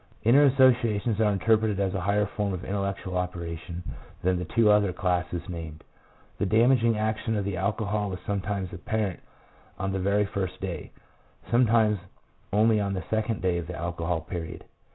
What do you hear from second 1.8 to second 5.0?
a higher form of intellectual operation than the two other